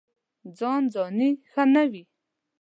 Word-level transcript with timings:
ځان 0.57 0.83
ځاني 0.93 1.29
ښه 1.51 1.63
نه 1.73 1.83
وي. 1.91 2.03